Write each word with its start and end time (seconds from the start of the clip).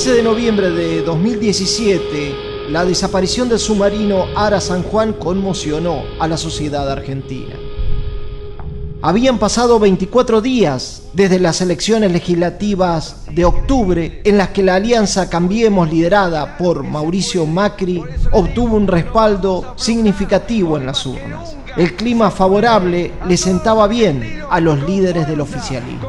El 0.00 0.06
15 0.06 0.16
de 0.16 0.22
noviembre 0.22 0.70
de 0.70 1.02
2017, 1.02 2.70
la 2.70 2.86
desaparición 2.86 3.50
del 3.50 3.58
submarino 3.58 4.24
Ara 4.34 4.58
San 4.58 4.82
Juan 4.82 5.12
conmocionó 5.12 6.04
a 6.18 6.26
la 6.26 6.38
sociedad 6.38 6.90
argentina. 6.90 7.54
Habían 9.02 9.38
pasado 9.38 9.78
24 9.78 10.40
días 10.40 11.02
desde 11.12 11.38
las 11.38 11.60
elecciones 11.60 12.12
legislativas 12.12 13.26
de 13.30 13.44
octubre 13.44 14.22
en 14.24 14.38
las 14.38 14.48
que 14.48 14.62
la 14.62 14.76
alianza 14.76 15.28
Cambiemos 15.28 15.90
liderada 15.90 16.56
por 16.56 16.82
Mauricio 16.82 17.44
Macri 17.44 18.02
obtuvo 18.32 18.78
un 18.78 18.86
respaldo 18.86 19.74
significativo 19.76 20.78
en 20.78 20.86
las 20.86 21.04
urnas. 21.04 21.56
El 21.76 21.94
clima 21.94 22.30
favorable 22.30 23.12
le 23.28 23.36
sentaba 23.36 23.86
bien 23.86 24.44
a 24.48 24.60
los 24.60 24.82
líderes 24.82 25.28
del 25.28 25.42
oficialismo. 25.42 26.08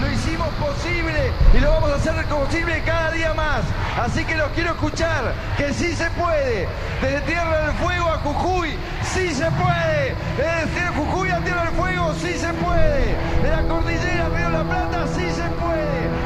Lo 0.00 0.10
hicimos 0.10 0.48
posible 0.58 1.32
y 1.54 1.60
lo 1.60 1.68
vamos 1.68 1.90
a 1.90 1.94
hacer 1.96 2.27
posible 2.38 2.82
cada 2.84 3.10
día 3.10 3.34
más. 3.34 3.62
Así 3.98 4.24
que 4.24 4.36
los 4.36 4.48
quiero 4.52 4.70
escuchar, 4.70 5.34
que 5.56 5.72
sí 5.72 5.94
se 5.94 6.08
puede. 6.10 6.68
Desde 7.02 7.20
Tierra 7.22 7.66
del 7.66 7.76
Fuego 7.76 8.08
a 8.08 8.18
Jujuy, 8.18 8.76
sí 9.02 9.34
se 9.34 9.50
puede. 9.50 10.14
Desde 10.36 10.88
Jujuy 10.96 11.30
a 11.30 11.40
Tierra 11.40 11.64
del 11.64 11.74
Fuego, 11.74 12.14
sí 12.14 12.34
se 12.34 12.52
puede. 12.54 13.16
De 13.42 13.50
la 13.50 13.62
cordillera 13.62 14.26
a 14.26 14.28
Río 14.28 14.50
La 14.50 14.62
Plata, 14.62 15.06
sí 15.14 15.26
se 15.30 15.48
puede. 15.60 16.17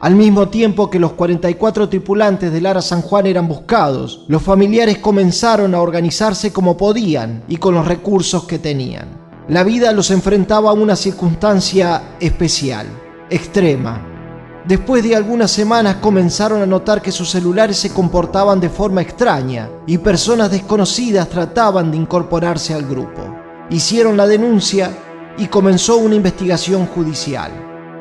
Al 0.00 0.14
mismo 0.14 0.48
tiempo 0.48 0.88
que 0.88 0.98
los 0.98 1.12
44 1.12 1.90
tripulantes 1.90 2.50
del 2.50 2.64
Ara 2.64 2.80
San 2.80 3.02
Juan 3.02 3.26
eran 3.26 3.46
buscados, 3.46 4.24
los 4.28 4.40
familiares 4.42 4.96
comenzaron 4.96 5.74
a 5.74 5.82
organizarse 5.82 6.54
como 6.54 6.74
podían 6.78 7.42
y 7.48 7.58
con 7.58 7.74
los 7.74 7.86
recursos 7.86 8.44
que 8.44 8.58
tenían. 8.58 9.08
La 9.48 9.62
vida 9.62 9.92
los 9.92 10.10
enfrentaba 10.10 10.70
a 10.70 10.72
una 10.72 10.96
circunstancia 10.96 12.16
especial, 12.18 12.86
extrema. 13.28 14.06
Después 14.66 15.04
de 15.04 15.16
algunas 15.16 15.50
semanas 15.50 15.96
comenzaron 15.96 16.62
a 16.62 16.66
notar 16.66 17.02
que 17.02 17.12
sus 17.12 17.28
celulares 17.28 17.76
se 17.76 17.92
comportaban 17.92 18.58
de 18.58 18.70
forma 18.70 19.02
extraña 19.02 19.68
y 19.86 19.98
personas 19.98 20.50
desconocidas 20.50 21.28
trataban 21.28 21.90
de 21.90 21.98
incorporarse 21.98 22.72
al 22.72 22.86
grupo. 22.86 23.20
Hicieron 23.68 24.16
la 24.16 24.26
denuncia 24.26 24.96
y 25.36 25.46
comenzó 25.48 25.98
una 25.98 26.14
investigación 26.14 26.86
judicial. 26.86 27.50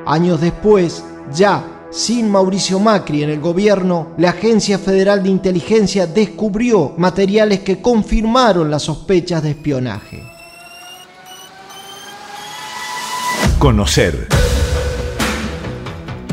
Años 0.05 0.39
después, 0.39 1.03
ya 1.33 1.75
sin 1.91 2.29
Mauricio 2.29 2.79
Macri 2.79 3.23
en 3.23 3.29
el 3.29 3.39
gobierno, 3.39 4.13
la 4.17 4.29
Agencia 4.29 4.77
Federal 4.77 5.23
de 5.23 5.29
Inteligencia 5.29 6.05
descubrió 6.05 6.93
materiales 6.97 7.59
que 7.61 7.81
confirmaron 7.81 8.69
las 8.69 8.83
sospechas 8.83 9.41
de 9.41 9.51
espionaje. 9.51 10.23
Conocer. 13.57 14.27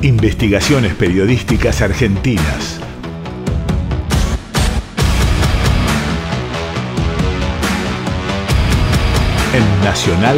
Investigaciones 0.03 0.95
periodísticas 0.95 1.81
argentinas. 1.81 2.78
En 9.55 9.84
Nacional 9.84 10.37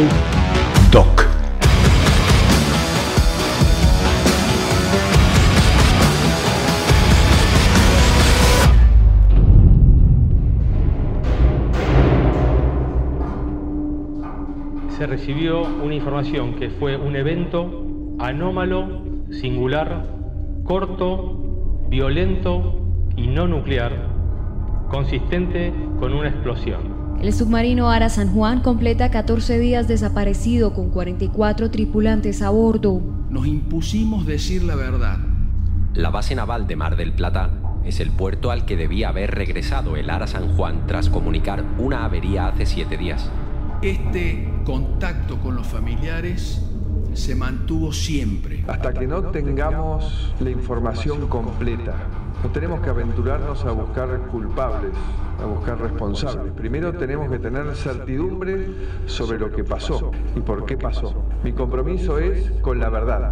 se 14.99 15.07
recibió 15.07 15.61
una 15.61 15.95
información 15.95 16.55
que 16.55 16.69
fue 16.71 16.97
un 16.97 17.15
evento 17.15 18.17
anómalo, 18.19 19.01
singular, 19.31 20.05
corto, 20.65 21.85
violento 21.87 22.85
y 23.15 23.27
no 23.27 23.47
nuclear, 23.47 24.09
consistente 24.89 25.73
con 26.01 26.11
una 26.11 26.27
explosión. 26.27 27.17
El 27.21 27.31
submarino 27.31 27.89
Ara 27.89 28.09
San 28.09 28.33
Juan 28.33 28.59
completa 28.59 29.09
14 29.09 29.57
días 29.57 29.87
desaparecido 29.87 30.73
con 30.73 30.89
44 30.89 31.71
tripulantes 31.71 32.41
a 32.41 32.49
bordo. 32.49 33.01
Nos 33.29 33.47
impusimos 33.47 34.25
decir 34.25 34.63
la 34.63 34.75
verdad. 34.75 35.19
La 35.93 36.09
base 36.09 36.35
naval 36.35 36.67
de 36.67 36.75
Mar 36.75 36.97
del 36.97 37.13
Plata 37.13 37.51
es 37.85 38.01
el 38.01 38.11
puerto 38.11 38.51
al 38.51 38.65
que 38.65 38.75
debía 38.75 39.07
haber 39.07 39.31
regresado 39.31 39.95
el 39.95 40.09
Ara 40.09 40.27
San 40.27 40.57
Juan 40.57 40.87
tras 40.87 41.09
comunicar 41.09 41.63
una 41.77 42.03
avería 42.03 42.47
hace 42.47 42.65
siete 42.65 42.97
días. 42.97 43.31
Este 43.81 44.45
contacto 44.65 45.37
con 45.37 45.55
los 45.55 45.65
familiares 45.65 46.61
se 47.13 47.33
mantuvo 47.33 47.93
siempre. 47.93 48.65
Hasta 48.67 48.93
que 48.93 49.07
no 49.07 49.23
tengamos 49.31 50.33
la 50.41 50.49
información 50.49 51.29
completa, 51.29 51.95
no 52.43 52.49
tenemos 52.51 52.81
que 52.81 52.89
aventurarnos 52.89 53.63
a 53.63 53.71
buscar 53.71 54.09
culpables, 54.31 54.91
a 55.41 55.45
buscar 55.45 55.79
responsables. 55.79 56.51
Primero 56.53 56.93
tenemos 56.93 57.31
que 57.31 57.39
tener 57.39 57.73
certidumbre 57.73 58.67
sobre 59.05 59.39
lo 59.39 59.49
que 59.49 59.63
pasó 59.63 60.11
y 60.35 60.41
por 60.41 60.65
qué 60.65 60.75
pasó. 60.75 61.23
Mi 61.43 61.53
compromiso 61.53 62.19
es 62.19 62.51
con 62.61 62.79
la 62.79 62.89
verdad. 62.89 63.31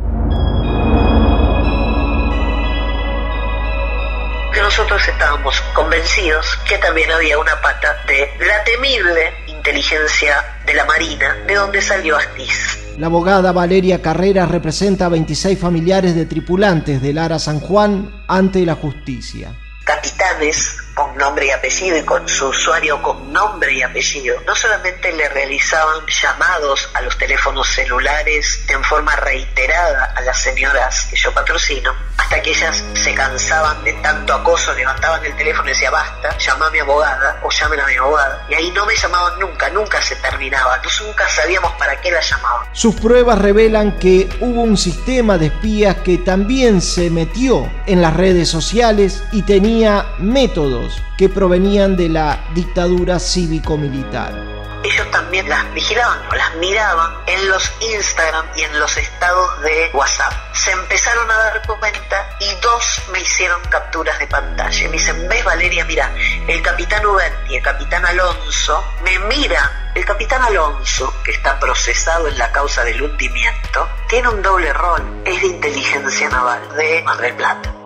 nosotros 4.68 5.08
estábamos 5.08 5.62
convencidos 5.74 6.58
que 6.68 6.78
también 6.80 7.10
había 7.10 7.40
una 7.40 7.60
pata 7.62 7.96
de 8.06 8.30
la 8.46 8.64
temible 8.66 9.34
inteligencia 9.68 10.34
de 10.66 10.74
la 10.74 10.86
Marina, 10.86 11.36
de 11.46 11.56
donde 11.56 11.82
salió 11.82 12.16
Astiz. 12.16 12.80
La 12.98 13.08
abogada 13.08 13.52
Valeria 13.52 14.02
Carreras 14.02 14.50
representa 14.50 15.08
a 15.08 15.10
26 15.10 15.60
familiares 15.60 16.16
de 16.16 16.26
tripulantes 16.26 17.02
del 17.02 17.18
Ara 17.18 17.38
San 17.38 17.60
Juan 17.60 18.24
ante 18.30 18.66
la 18.66 18.76
justicia. 18.76 19.54
Capitanes 19.84 20.87
con 20.98 21.16
nombre 21.16 21.46
y 21.46 21.52
apellido 21.52 21.96
y 21.96 22.04
con 22.04 22.28
su 22.28 22.48
usuario 22.48 23.00
con 23.04 23.32
nombre 23.32 23.72
y 23.72 23.84
apellido, 23.84 24.42
no 24.48 24.56
solamente 24.56 25.12
le 25.12 25.30
realizaban 25.30 26.04
llamados 26.08 26.90
a 26.96 27.02
los 27.02 27.16
teléfonos 27.20 27.68
celulares 27.68 28.66
en 28.68 28.84
forma 28.84 29.16
reiterada 29.16 30.12
a 30.16 30.22
las 30.22 30.42
señoras 30.42 31.06
que 31.08 31.16
yo 31.16 31.32
patrocino, 31.36 31.94
hasta 32.18 32.42
que 32.42 32.50
ellas 32.50 32.84
se 32.96 33.14
cansaban 33.14 33.84
de 33.84 33.94
tanto 33.94 34.34
acoso, 34.34 34.74
levantaban 34.74 35.24
el 35.24 35.36
teléfono 35.36 35.68
y 35.68 35.74
decían 35.74 35.92
basta, 35.92 36.36
llama 36.40 36.66
a 36.66 36.72
mi 36.72 36.80
abogada 36.80 37.42
o 37.44 37.52
llamen 37.52 37.80
a 37.80 37.86
mi 37.86 37.96
abogada. 37.96 38.48
Y 38.50 38.56
ahí 38.56 38.72
no 38.72 38.88
me 38.88 38.96
llamaban 38.96 39.40
nunca, 39.40 39.70
nunca 39.70 40.02
se 40.02 40.16
terminaba, 40.16 40.78
nosotros 40.78 41.10
nunca 41.10 41.30
sabíamos 41.30 41.74
para 41.74 42.02
qué 42.02 42.10
la 42.10 42.22
llamaban. 42.22 42.68
Sus 42.74 42.96
pruebas 42.96 43.38
revelan 43.38 44.00
que 44.00 44.28
hubo 44.40 44.64
un 44.64 44.78
sistema 44.78 45.38
de 45.38 45.48
espías 45.48 45.98
que 45.98 46.18
también 46.18 46.82
se 46.82 47.12
metió 47.12 47.72
en 47.86 48.02
las 48.02 48.18
redes 48.18 48.50
sociales 48.50 49.24
y 49.32 49.44
tenía 49.44 50.08
métodos 50.18 50.87
que 51.18 51.30
provenían 51.30 51.96
de 51.96 52.10
la 52.10 52.46
dictadura 52.54 53.20
cívico-militar 53.20 54.58
ellos 54.84 55.10
también 55.12 55.50
las 55.50 55.74
vigilaban 55.74 56.20
las 56.36 56.56
miraban 56.56 57.12
en 57.26 57.48
los 57.50 57.72
Instagram 57.82 58.46
y 58.56 58.64
en 58.64 58.80
los 58.80 58.96
estados 58.98 59.62
de 59.62 59.90
WhatsApp. 59.94 60.32
Se 60.54 60.72
empezaron 60.72 61.30
a 61.30 61.38
dar 61.38 61.66
cuenta 61.66 62.30
y 62.40 62.62
dos 62.62 63.02
me 63.12 63.20
hicieron 63.20 63.60
capturas 63.70 64.18
de 64.20 64.28
pantalla. 64.28 64.86
Me 64.86 64.94
dicen, 64.94 65.28
ves 65.28 65.44
Valeria, 65.44 65.84
mira, 65.86 66.12
el 66.48 66.62
capitán 66.62 67.06
Uberti 67.06 67.56
el 67.56 67.64
capitán 67.64 68.06
Alonso 68.06 68.84
me 69.04 69.18
miran. 69.20 69.70
El 69.96 70.06
capitán 70.06 70.44
Alonso, 70.44 71.14
que 71.24 71.32
está 71.32 71.60
procesado 71.60 72.28
en 72.28 72.38
la 72.38 72.52
causa 72.52 72.84
del 72.84 73.02
hundimiento, 73.02 73.90
tiene 74.08 74.30
un 74.30 74.42
doble 74.44 74.72
rol. 74.74 75.24
Es 75.26 75.42
de 75.42 75.48
inteligencia 75.48 76.30
naval 76.30 76.62
de 76.76 77.02
Mar 77.04 77.18
del 77.18 77.36
Plata. 77.36 77.77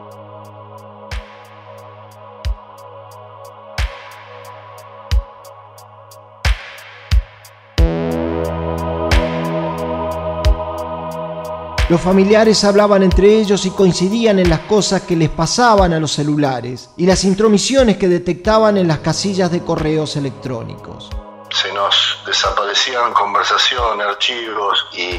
Los 11.91 11.99
familiares 11.99 12.63
hablaban 12.63 13.03
entre 13.03 13.37
ellos 13.37 13.65
y 13.65 13.69
coincidían 13.69 14.39
en 14.39 14.49
las 14.49 14.61
cosas 14.61 15.01
que 15.01 15.13
les 15.13 15.27
pasaban 15.27 15.91
a 15.91 15.99
los 15.99 16.13
celulares 16.13 16.89
y 16.95 17.05
las 17.05 17.25
intromisiones 17.25 17.97
que 17.97 18.07
detectaban 18.07 18.77
en 18.77 18.87
las 18.87 18.99
casillas 18.99 19.51
de 19.51 19.61
correos 19.61 20.15
electrónicos. 20.15 21.09
se 21.49 21.73
nos 21.73 22.23
desaparecían 22.25 23.11
conversaciones, 23.11 24.07
archivos 24.07 24.87
y 24.93 25.17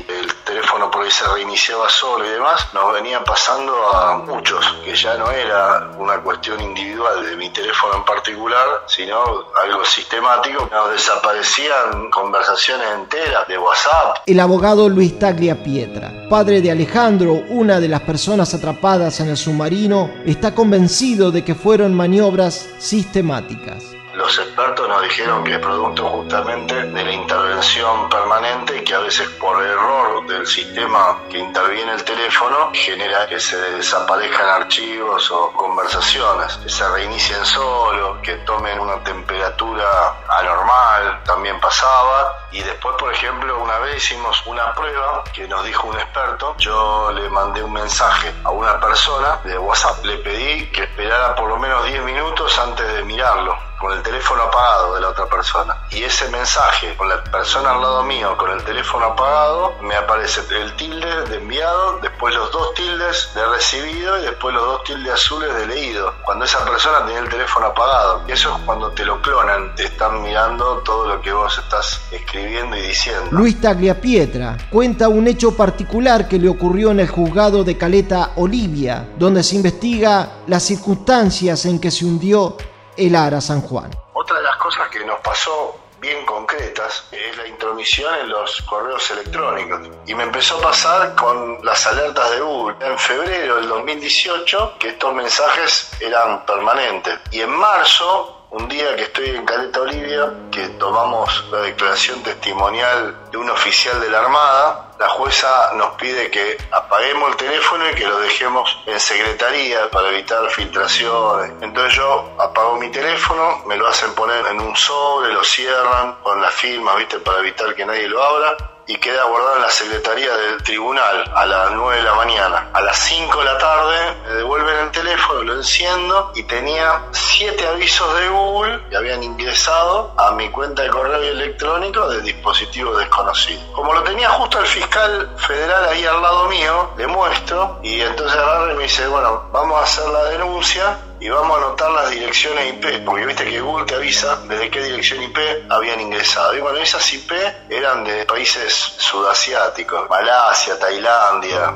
se 1.12 1.26
reiniciaba 1.26 1.88
solo 1.90 2.24
y 2.24 2.30
demás, 2.30 2.68
nos 2.72 2.92
venía 2.94 3.22
pasando 3.22 3.72
a 3.94 4.16
muchos, 4.18 4.64
que 4.84 4.94
ya 4.94 5.16
no 5.18 5.30
era 5.30 5.90
una 5.98 6.20
cuestión 6.22 6.60
individual 6.60 7.24
de 7.24 7.36
mi 7.36 7.50
teléfono 7.50 7.96
en 7.96 8.04
particular, 8.04 8.84
sino 8.86 9.44
algo 9.62 9.84
sistemático. 9.84 10.68
Nos 10.72 10.90
desaparecían 10.92 12.10
conversaciones 12.10 12.86
enteras 12.94 13.46
de 13.46 13.58
WhatsApp. 13.58 14.16
El 14.26 14.40
abogado 14.40 14.88
Luis 14.88 15.18
Taglia 15.18 15.62
Pietra, 15.62 16.10
padre 16.30 16.62
de 16.62 16.70
Alejandro, 16.70 17.42
una 17.50 17.78
de 17.78 17.88
las 17.88 18.00
personas 18.00 18.54
atrapadas 18.54 19.20
en 19.20 19.28
el 19.28 19.36
submarino, 19.36 20.10
está 20.24 20.54
convencido 20.54 21.30
de 21.30 21.44
que 21.44 21.54
fueron 21.54 21.94
maniobras 21.94 22.68
sistemáticas. 22.78 23.91
Los 24.32 24.46
expertos 24.46 24.88
nos 24.88 25.02
dijeron 25.02 25.44
que 25.44 25.52
es 25.52 25.58
producto 25.58 26.08
justamente 26.08 26.74
de 26.74 27.04
la 27.04 27.12
intervención 27.12 28.08
permanente 28.08 28.82
que 28.82 28.94
a 28.94 29.00
veces 29.00 29.28
por 29.38 29.62
error 29.62 30.26
del 30.26 30.46
sistema 30.46 31.18
que 31.28 31.36
interviene 31.36 31.92
el 31.92 32.02
teléfono 32.02 32.70
genera 32.72 33.26
que 33.26 33.38
se 33.38 33.58
desaparezcan 33.58 34.62
archivos 34.62 35.30
o 35.30 35.52
conversaciones, 35.52 36.56
que 36.56 36.70
se 36.70 36.88
reinicien 36.88 37.44
solo, 37.44 38.22
que 38.22 38.36
tomen 38.36 38.80
una 38.80 39.04
temperatura 39.04 40.14
anormal, 40.26 41.22
también 41.24 41.60
pasaba. 41.60 42.41
Y 42.52 42.60
después, 42.60 42.94
por 42.98 43.10
ejemplo, 43.12 43.62
una 43.62 43.78
vez 43.78 43.96
hicimos 43.96 44.42
una 44.46 44.74
prueba 44.74 45.24
que 45.32 45.48
nos 45.48 45.64
dijo 45.64 45.88
un 45.88 45.98
experto, 45.98 46.54
yo 46.58 47.10
le 47.12 47.28
mandé 47.30 47.62
un 47.62 47.72
mensaje 47.72 48.30
a 48.44 48.50
una 48.50 48.78
persona 48.78 49.40
de 49.42 49.56
WhatsApp, 49.56 50.04
le 50.04 50.18
pedí 50.18 50.70
que 50.70 50.82
esperara 50.82 51.34
por 51.34 51.48
lo 51.48 51.58
menos 51.58 51.86
10 51.86 52.02
minutos 52.02 52.58
antes 52.58 52.92
de 52.92 53.02
mirarlo 53.04 53.56
con 53.78 53.92
el 53.92 54.02
teléfono 54.02 54.42
apagado 54.42 54.94
de 54.94 55.00
la 55.00 55.08
otra 55.08 55.26
persona. 55.26 55.76
Y 55.90 56.04
ese 56.04 56.28
mensaje 56.28 56.94
con 56.96 57.08
la 57.08 57.24
persona 57.24 57.72
al 57.72 57.80
lado 57.80 58.04
mío 58.04 58.36
con 58.36 58.50
el 58.50 58.62
teléfono 58.62 59.06
apagado, 59.06 59.74
me 59.80 59.96
aparece 59.96 60.42
el 60.54 60.76
tilde 60.76 61.22
de 61.24 61.38
enviado, 61.38 61.98
después 61.98 62.32
los 62.32 62.52
dos 62.52 62.74
tildes 62.74 63.34
de 63.34 63.44
recibido 63.46 64.18
y 64.18 64.22
después 64.22 64.54
los 64.54 64.64
dos 64.64 64.84
tildes 64.84 65.14
azules 65.14 65.52
de 65.54 65.66
leído. 65.66 66.14
Cuando 66.22 66.44
esa 66.44 66.64
persona 66.64 67.04
tiene 67.06 67.22
el 67.22 67.28
teléfono 67.28 67.66
apagado. 67.66 68.22
Eso 68.28 68.54
es 68.54 68.62
cuando 68.64 68.92
te 68.92 69.04
lo 69.04 69.20
clonan, 69.20 69.74
te 69.74 69.84
están 69.84 70.22
mirando 70.22 70.78
todo 70.84 71.06
lo 71.06 71.20
que 71.20 71.32
vos 71.32 71.58
estás 71.58 72.00
escribiendo 72.12 72.41
y 72.42 72.80
diciendo. 72.88 73.28
Luis 73.30 73.60
Tagliapietra 73.60 74.56
cuenta 74.70 75.08
un 75.08 75.26
hecho 75.28 75.56
particular 75.56 76.28
que 76.28 76.38
le 76.38 76.48
ocurrió 76.48 76.90
en 76.90 77.00
el 77.00 77.08
juzgado 77.08 77.64
de 77.64 77.76
Caleta 77.76 78.32
Olivia, 78.36 79.08
donde 79.18 79.42
se 79.42 79.56
investiga 79.56 80.42
las 80.46 80.62
circunstancias 80.62 81.64
en 81.66 81.78
que 81.80 81.90
se 81.90 82.04
hundió 82.04 82.56
el 82.96 83.14
Ara 83.16 83.40
San 83.40 83.60
Juan. 83.60 83.90
Otra 84.12 84.36
de 84.36 84.42
las 84.42 84.56
cosas 84.56 84.88
que 84.88 85.04
nos 85.04 85.20
pasó 85.20 85.78
bien 86.02 86.26
concretas 86.26 87.04
es 87.12 87.36
la 87.36 87.46
intromisión 87.46 88.12
en 88.20 88.28
los 88.28 88.60
correos 88.62 89.08
electrónicos. 89.12 89.88
Y 90.06 90.14
me 90.14 90.24
empezó 90.24 90.58
a 90.58 90.62
pasar 90.62 91.14
con 91.14 91.64
las 91.64 91.86
alertas 91.86 92.30
de 92.32 92.40
Google. 92.40 92.76
En 92.80 92.98
febrero 92.98 93.56
del 93.56 93.68
2018 93.68 94.74
que 94.80 94.88
estos 94.88 95.14
mensajes 95.14 95.90
eran 96.00 96.44
permanentes. 96.44 97.20
Y 97.30 97.40
en 97.40 97.50
marzo 97.50 98.41
un 98.52 98.68
día 98.68 98.94
que 98.96 99.04
estoy 99.04 99.30
en 99.30 99.46
Caleta 99.46 99.80
Olivia, 99.80 100.30
que 100.50 100.68
tomamos 100.78 101.44
la 101.50 101.62
declaración 101.62 102.22
testimonial 102.22 103.16
de 103.30 103.38
un 103.38 103.48
oficial 103.48 103.98
de 103.98 104.10
la 104.10 104.20
Armada, 104.20 104.90
la 104.98 105.08
jueza 105.08 105.72
nos 105.74 105.94
pide 105.94 106.30
que 106.30 106.58
apaguemos 106.70 107.30
el 107.30 107.36
teléfono 107.36 107.90
y 107.90 107.94
que 107.94 108.06
lo 108.06 108.18
dejemos 108.18 108.78
en 108.86 109.00
secretaría 109.00 109.90
para 109.90 110.10
evitar 110.10 110.48
filtraciones. 110.50 111.50
Entonces 111.62 111.96
yo 111.96 112.30
apago 112.38 112.76
mi 112.76 112.90
teléfono, 112.90 113.62
me 113.66 113.76
lo 113.76 113.88
hacen 113.88 114.12
poner 114.14 114.46
en 114.46 114.60
un 114.60 114.76
sobre, 114.76 115.32
lo 115.32 115.42
cierran 115.42 116.16
con 116.22 116.40
la 116.42 116.50
firma, 116.50 116.94
¿viste? 116.96 117.20
Para 117.20 117.38
evitar 117.38 117.74
que 117.74 117.86
nadie 117.86 118.06
lo 118.06 118.22
abra 118.22 118.71
y 118.92 118.98
queda 118.98 119.24
guardado 119.24 119.56
en 119.56 119.62
la 119.62 119.70
secretaría 119.70 120.36
del 120.36 120.62
tribunal 120.62 121.24
a 121.34 121.46
las 121.46 121.70
9 121.70 121.96
de 121.96 122.02
la 122.02 122.14
mañana. 122.14 122.68
A 122.74 122.82
las 122.82 122.98
5 122.98 123.38
de 123.38 123.44
la 123.44 123.56
tarde 123.56 124.16
me 124.26 124.34
devuelven 124.34 124.76
el 124.80 124.90
teléfono, 124.90 125.42
lo 125.44 125.54
enciendo 125.54 126.30
y 126.34 126.42
tenía 126.42 127.02
7 127.10 127.68
avisos 127.68 128.14
de 128.20 128.28
Google 128.28 128.82
que 128.90 128.96
habían 128.98 129.22
ingresado 129.22 130.12
a 130.18 130.32
mi 130.32 130.50
cuenta 130.50 130.82
de 130.82 130.90
correo 130.90 131.22
electrónico 131.22 132.06
de 132.10 132.20
dispositivos 132.20 132.98
desconocidos. 132.98 133.64
Como 133.72 133.94
lo 133.94 134.02
tenía 134.02 134.28
justo 134.28 134.60
el 134.60 134.66
fiscal 134.66 135.30
federal 135.38 135.88
ahí 135.88 136.04
al 136.04 136.20
lado 136.20 136.48
mío, 136.48 136.90
le 136.98 137.06
muestro 137.06 137.80
y 137.82 137.98
entonces 138.02 138.36
agarra 138.36 138.74
y 138.74 138.76
me 138.76 138.82
dice, 138.82 139.06
bueno, 139.06 139.48
vamos 139.52 139.80
a 139.80 139.84
hacer 139.84 140.06
la 140.10 140.24
denuncia 140.24 140.98
y 141.22 141.28
vamos 141.28 141.56
a 141.56 141.66
anotar 141.66 141.88
las 141.92 142.10
direcciones 142.10 142.74
IP, 142.74 143.04
porque 143.04 143.24
viste 143.24 143.44
que 143.44 143.60
Google 143.60 143.86
te 143.86 143.94
avisa 143.94 144.42
desde 144.48 144.68
qué 144.70 144.82
dirección 144.82 145.22
IP 145.22 145.38
habían 145.70 146.00
ingresado. 146.00 146.52
Y 146.56 146.60
bueno, 146.60 146.78
esas 146.78 147.12
IP 147.12 147.30
eran 147.70 148.02
de 148.02 148.24
países 148.24 148.72
sudasiáticos, 148.98 150.10
Malasia, 150.10 150.76
Tailandia. 150.80 151.74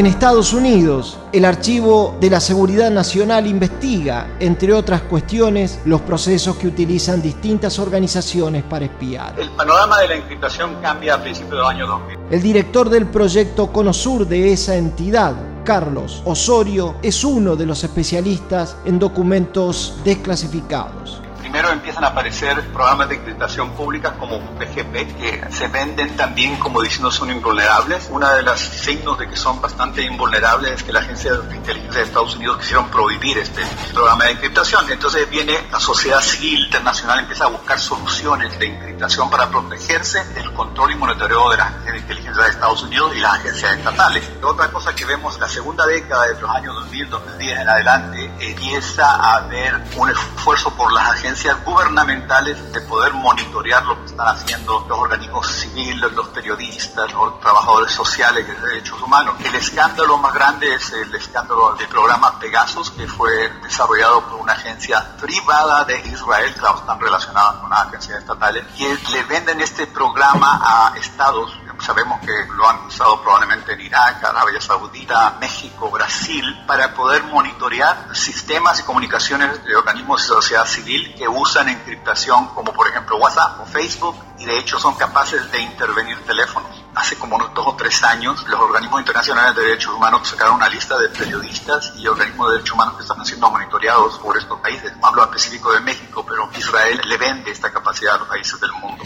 En 0.00 0.06
Estados 0.06 0.54
Unidos, 0.54 1.18
el 1.30 1.44
Archivo 1.44 2.16
de 2.22 2.30
la 2.30 2.40
Seguridad 2.40 2.90
Nacional 2.90 3.46
investiga, 3.46 4.28
entre 4.40 4.72
otras 4.72 5.02
cuestiones, 5.02 5.78
los 5.84 6.00
procesos 6.00 6.56
que 6.56 6.68
utilizan 6.68 7.20
distintas 7.20 7.78
organizaciones 7.78 8.62
para 8.62 8.86
espiar. 8.86 9.38
El 9.38 9.50
panorama 9.50 10.00
de 10.00 10.08
la 10.08 10.14
encriptación 10.14 10.76
cambia 10.80 11.16
a 11.16 11.22
principios 11.22 11.50
del 11.50 11.66
año 11.66 11.86
2000. 11.86 12.18
El 12.30 12.40
director 12.40 12.88
del 12.88 13.08
proyecto 13.08 13.70
Conosur 13.70 14.26
de 14.26 14.54
esa 14.54 14.74
entidad, 14.74 15.34
Carlos 15.64 16.22
Osorio, 16.24 16.94
es 17.02 17.22
uno 17.22 17.54
de 17.54 17.66
los 17.66 17.84
especialistas 17.84 18.78
en 18.86 18.98
documentos 18.98 19.98
desclasificados. 20.02 21.19
Primero 21.50 21.72
empiezan 21.72 22.04
a 22.04 22.06
aparecer 22.06 22.60
programas 22.72 23.08
de 23.08 23.16
encriptación 23.16 23.72
pública 23.72 24.12
como 24.12 24.38
PGP 24.56 25.16
que 25.18 25.44
se 25.50 25.66
venden 25.66 26.16
también 26.16 26.54
como 26.60 26.80
diciendo 26.80 27.10
son 27.10 27.28
invulnerables. 27.28 28.06
Una 28.12 28.34
de 28.34 28.42
los 28.42 28.60
signos 28.60 29.18
de 29.18 29.28
que 29.28 29.36
son 29.36 29.60
bastante 29.60 30.00
invulnerables 30.02 30.70
es 30.70 30.82
que 30.84 30.92
la 30.92 31.00
agencia 31.00 31.32
de 31.32 31.56
inteligencia 31.56 32.02
de 32.02 32.06
Estados 32.06 32.36
Unidos 32.36 32.58
quisieron 32.58 32.88
prohibir 32.88 33.36
este 33.36 33.62
programa 33.92 34.26
de 34.26 34.30
encriptación. 34.30 34.88
Entonces 34.92 35.28
viene 35.28 35.58
la 35.72 35.80
sociedad 35.80 36.20
civil 36.20 36.66
internacional 36.66 37.18
empieza 37.18 37.46
a 37.46 37.48
buscar 37.48 37.80
soluciones 37.80 38.56
de 38.56 38.66
encriptación 38.66 39.28
para 39.28 39.50
protegerse 39.50 40.24
del 40.34 40.52
control 40.52 40.92
y 40.92 40.94
monitoreo 40.94 41.50
de 41.50 41.56
la 41.56 41.64
agencia 41.64 41.90
de 41.90 41.98
inteligencia 41.98 42.44
de 42.44 42.50
Estados 42.50 42.84
Unidos 42.84 43.12
y 43.16 43.18
las 43.18 43.34
agencias 43.40 43.76
estatales. 43.76 44.30
Otra 44.40 44.70
cosa 44.70 44.94
que 44.94 45.04
vemos 45.04 45.36
la 45.40 45.48
segunda 45.48 45.84
década 45.84 46.28
de 46.28 46.40
los 46.40 46.48
años 46.48 46.76
2000, 46.76 47.10
2010 47.10 47.58
en 47.58 47.68
adelante 47.68 48.30
empieza 48.38 49.04
a 49.04 49.38
haber 49.38 49.74
un 49.96 50.10
esfuerzo 50.10 50.72
por 50.76 50.92
las 50.92 51.10
agencias 51.10 51.39
gubernamentales 51.64 52.72
de 52.72 52.80
poder 52.82 53.14
monitorear 53.14 53.84
lo 53.86 53.98
que 54.00 54.06
están 54.06 54.28
haciendo 54.28 54.84
los 54.86 54.98
organismos 54.98 55.46
civiles, 55.46 56.12
los 56.12 56.28
periodistas, 56.28 57.10
los 57.12 57.40
trabajadores 57.40 57.92
sociales 57.92 58.46
de 58.46 58.54
derechos 58.54 59.00
humanos. 59.00 59.36
El 59.42 59.54
escándalo 59.54 60.18
más 60.18 60.34
grande 60.34 60.74
es 60.74 60.92
el 60.92 61.14
escándalo 61.14 61.74
del 61.74 61.88
programa 61.88 62.38
Pegasus, 62.38 62.90
que 62.90 63.06
fue 63.08 63.48
desarrollado 63.62 64.20
por 64.22 64.40
una 64.40 64.52
agencia 64.52 65.16
privada 65.18 65.84
de 65.84 65.98
Israel, 66.00 66.52
que 66.52 66.60
están 66.60 67.00
relacionadas 67.00 67.56
con 67.56 67.70
las 67.70 67.86
agencias 67.86 68.18
estatales, 68.18 68.64
y 68.76 68.84
le 69.10 69.22
venden 69.24 69.60
este 69.60 69.86
programa 69.86 70.60
a 70.62 70.96
estados 70.98 71.56
sabemos 71.80 72.20
que 72.20 72.32
lo 72.54 72.68
han 72.68 72.84
usado 72.86 73.20
probablemente 73.22 73.72
en 73.72 73.80
Irak, 73.80 74.24
Arabia 74.24 74.60
Saudita, 74.60 75.36
México, 75.40 75.90
Brasil, 75.90 76.44
para 76.66 76.94
poder 76.94 77.24
monitorear 77.24 78.14
sistemas 78.14 78.80
y 78.80 78.82
comunicaciones 78.82 79.64
de 79.64 79.76
organismos 79.76 80.22
de 80.22 80.28
sociedad 80.28 80.66
civil 80.66 81.14
que 81.14 81.28
usan 81.28 81.68
encriptación 81.68 82.48
como 82.48 82.72
por 82.72 82.88
ejemplo 82.88 83.16
WhatsApp 83.16 83.60
o 83.60 83.66
Facebook 83.66 84.16
y 84.38 84.44
de 84.44 84.58
hecho 84.58 84.78
son 84.78 84.94
capaces 84.94 85.50
de 85.52 85.60
intervenir 85.60 86.18
teléfonos. 86.24 86.70
Hace 86.94 87.16
como 87.16 87.36
unos 87.36 87.54
dos 87.54 87.66
o 87.66 87.76
tres 87.76 88.02
años 88.02 88.44
los 88.48 88.60
organismos 88.60 89.00
internacionales 89.00 89.54
de 89.54 89.62
derechos 89.62 89.94
humanos 89.94 90.28
sacaron 90.28 90.56
una 90.56 90.68
lista 90.68 90.98
de 90.98 91.08
periodistas 91.08 91.92
y 91.96 92.06
organismos 92.06 92.48
de 92.48 92.52
derechos 92.54 92.74
humanos 92.74 92.94
que 92.96 93.02
están 93.02 93.24
siendo 93.24 93.50
monitoreados 93.50 94.18
por 94.18 94.36
estos 94.36 94.58
países. 94.60 94.92
Hablo 95.02 95.24
específico 95.24 95.72
de 95.72 95.80
México, 95.80 96.24
pero 96.26 96.50
Israel 96.56 97.00
le 97.04 97.16
vende 97.16 97.50
esta 97.50 97.70
capacidad 97.70 98.14
a 98.14 98.18
los 98.18 98.28
países 98.28 98.60
del 98.60 98.72
mundo. 98.72 99.04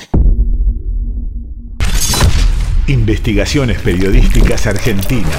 Investigaciones 2.86 3.80
Periodísticas 3.80 4.66
Argentinas. 4.66 5.32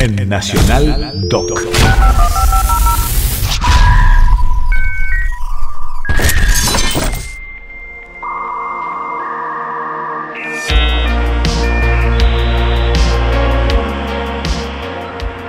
En 0.00 0.26
Nacional 0.26 1.12
Doc. 1.28 1.60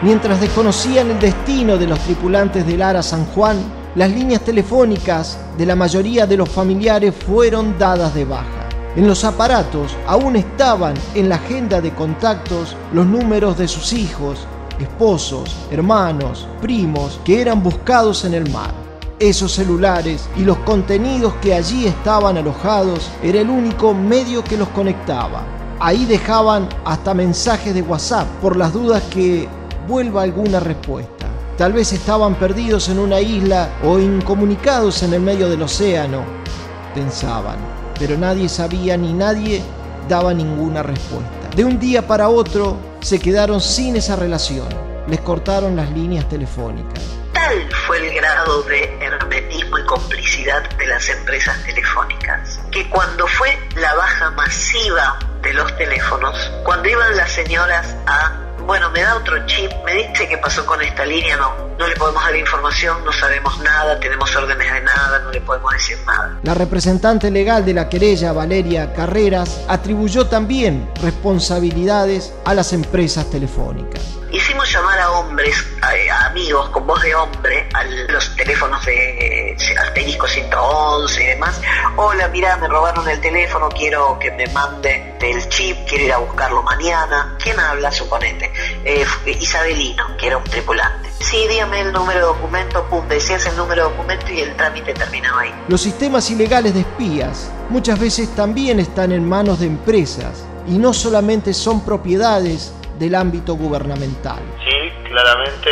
Mientras 0.02 0.42
desconocían 0.42 1.12
el 1.12 1.20
destino 1.20 1.78
de 1.78 1.88
los 1.88 2.00
tripulantes 2.00 2.68
del 2.68 2.82
Ara 2.82 3.02
San 3.02 3.24
Juan, 3.28 3.79
las 4.00 4.12
líneas 4.12 4.40
telefónicas 4.46 5.38
de 5.58 5.66
la 5.66 5.76
mayoría 5.76 6.26
de 6.26 6.38
los 6.38 6.48
familiares 6.48 7.14
fueron 7.14 7.78
dadas 7.78 8.16
de 8.16 8.24
baja. 8.24 8.70
En 8.96 9.06
los 9.06 9.26
aparatos 9.26 9.94
aún 10.08 10.38
estaban 10.38 10.94
en 11.16 11.28
la 11.28 11.36
agenda 11.36 11.82
de 11.82 11.94
contactos 11.94 12.78
los 12.94 13.06
números 13.06 13.58
de 13.58 13.68
sus 13.68 13.92
hijos, 13.92 14.48
esposos, 14.80 15.54
hermanos, 15.70 16.48
primos 16.62 17.20
que 17.26 17.42
eran 17.42 17.62
buscados 17.62 18.24
en 18.24 18.36
el 18.36 18.50
mar. 18.52 18.74
Esos 19.20 19.52
celulares 19.52 20.30
y 20.38 20.46
los 20.46 20.60
contenidos 20.60 21.34
que 21.42 21.54
allí 21.54 21.86
estaban 21.86 22.38
alojados 22.38 23.12
era 23.22 23.42
el 23.42 23.50
único 23.50 23.94
medio 23.94 24.46
que 24.46 24.56
los 24.56 24.70
conectaba. 24.70 25.44
Ahí 25.82 26.06
dejaban 26.06 26.70
hasta 26.86 27.14
mensajes 27.14 27.74
de 27.74 27.82
WhatsApp 27.82 28.30
por 28.42 28.56
las 28.56 28.72
dudas 28.72 29.04
que 29.10 29.50
vuelva 29.90 30.22
alguna 30.22 30.62
respuesta. 30.62 31.19
Tal 31.60 31.74
vez 31.74 31.92
estaban 31.92 32.36
perdidos 32.36 32.88
en 32.88 33.00
una 33.00 33.20
isla 33.20 33.68
o 33.84 34.00
incomunicados 34.00 35.04
en 35.04 35.14
el 35.14 35.20
medio 35.20 35.50
del 35.50 35.62
océano, 35.62 36.24
pensaban, 36.96 37.58
pero 38.00 38.18
nadie 38.18 38.48
sabía 38.48 38.96
ni 38.96 39.12
nadie 39.12 39.62
daba 40.08 40.34
ninguna 40.34 40.84
respuesta. 40.84 41.50
De 41.58 41.66
un 41.66 41.78
día 41.78 42.08
para 42.08 42.30
otro 42.30 42.78
se 43.02 43.20
quedaron 43.20 43.60
sin 43.60 43.98
esa 43.98 44.16
relación, 44.16 44.70
les 45.10 45.20
cortaron 45.20 45.76
las 45.76 45.92
líneas 45.92 46.30
telefónicas. 46.30 47.04
Tal 47.34 47.70
fue 47.86 48.08
el 48.08 48.16
grado 48.16 48.64
de 48.64 48.98
hermetismo 49.02 49.80
y 49.80 49.86
complicidad 49.86 50.64
de 50.78 50.88
las 50.88 51.10
empresas 51.10 51.62
telefónicas, 51.66 52.62
que 52.72 52.90
cuando 52.90 53.28
fue 53.28 53.50
la 53.76 53.94
baja 53.96 54.32
masiva 54.32 55.20
de 55.42 55.52
los 55.52 55.78
teléfonos, 55.78 56.38
cuando 56.64 56.88
iban 56.88 57.18
las 57.18 57.30
señoras 57.30 57.98
a 58.08 58.49
bueno, 58.70 58.92
me 58.92 59.02
da 59.02 59.16
otro 59.16 59.36
chip, 59.48 59.72
me 59.84 59.96
dice 59.96 60.28
qué 60.30 60.38
pasó 60.38 60.64
con 60.64 60.80
esta 60.80 61.04
línea, 61.04 61.36
no, 61.38 61.52
no 61.80 61.88
le 61.88 61.96
podemos 61.96 62.24
dar 62.24 62.36
información, 62.36 63.04
no 63.04 63.12
sabemos 63.12 63.60
nada, 63.64 64.00
tenemos 64.00 64.36
órdenes 64.36 64.72
de 64.72 64.82
nada, 64.82 65.20
no 65.24 65.32
le 65.32 65.42
podemos 65.42 65.74
decir 65.74 65.98
nada. 66.06 66.40
La 66.44 66.54
representante 66.54 67.32
legal 67.32 67.66
de 67.66 67.74
la 67.74 67.90
querella, 67.90 68.32
Valeria 68.32 68.94
Carreras, 68.94 69.60
atribuyó 69.68 70.28
también 70.28 70.88
responsabilidades 71.02 72.32
a 72.46 72.54
las 72.54 72.72
empresas 72.72 73.28
telefónicas. 73.32 74.04
Hicimos 74.32 74.72
llamar 74.72 75.00
a 75.00 75.12
hombres, 75.12 75.56
a, 75.82 76.28
amigos 76.28 76.70
con 76.70 76.86
voz 76.86 77.02
de 77.02 77.16
hombre, 77.16 77.68
a 77.74 77.84
los 77.84 78.36
teléfonos 78.36 78.86
de 78.86 79.58
asterisco 79.80 80.28
111 80.28 81.24
y 81.24 81.26
demás. 81.26 81.60
Hola, 81.96 82.28
mira, 82.28 82.56
me 82.58 82.68
robaron 82.68 83.10
el 83.10 83.20
teléfono, 83.22 83.70
quiero 83.70 84.20
que 84.20 84.30
me 84.32 84.46
mande 84.48 85.18
el 85.20 85.50
chip, 85.50 85.78
quiero 85.88 86.06
ir 86.06 86.14
a 86.14 86.18
buscarlo 86.20 86.62
mañana. 86.62 87.36
¿Quién 87.42 87.60
habla? 87.60 87.92
Suponete. 87.92 88.52
Eh, 88.86 89.04
Isabelino, 89.26 90.16
que 90.18 90.28
era 90.28 90.38
un 90.38 90.44
tripulante. 90.44 91.10
Sí, 91.22 91.48
dígame 91.50 91.82
el 91.82 91.92
número 91.92 92.20
de 92.20 92.26
documento, 92.26 92.86
pum, 92.88 93.08
decías 93.08 93.48
el 93.48 93.58
número 93.58 93.86
de 93.86 93.90
documento 93.90 94.32
y 94.32 94.42
el 94.42 94.56
trámite 94.56 94.94
terminaba 94.94 95.42
ahí. 95.42 95.56
Los 95.68 95.82
sistemas 95.82 96.30
ilegales 96.30 96.76
de 96.76 96.82
espías 96.82 97.50
muchas 97.70 98.00
veces 98.00 98.30
también 98.36 98.80
están 98.80 99.12
en 99.12 99.28
manos 99.28 99.60
de 99.60 99.66
empresas 99.66 100.44
y 100.68 100.78
no 100.78 100.94
solamente 100.94 101.54
son 101.54 101.84
propiedades 101.84 102.74
del 103.00 103.16
ámbito 103.16 103.56
gubernamental. 103.56 104.40
Sí, 104.68 104.92
claramente 105.06 105.70